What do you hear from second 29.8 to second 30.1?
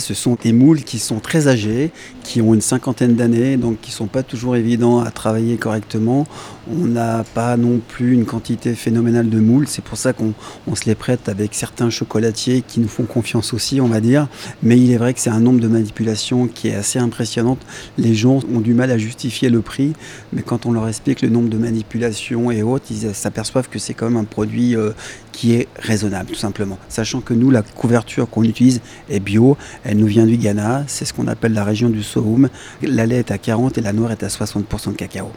elle nous